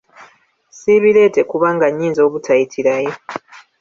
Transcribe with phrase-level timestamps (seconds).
[0.77, 3.13] Siibireete kubanga nnyinza obutayitirayo.